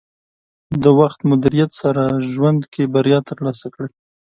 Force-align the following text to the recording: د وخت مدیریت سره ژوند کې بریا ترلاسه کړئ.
د 0.83 0.83
وخت 0.99 1.19
مدیریت 1.31 1.71
سره 1.81 2.03
ژوند 2.31 2.61
کې 2.73 2.83
بریا 2.93 3.19
ترلاسه 3.29 3.67
کړئ. 3.73 3.89